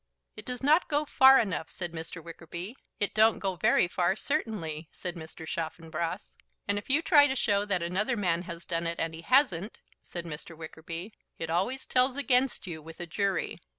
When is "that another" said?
7.65-8.17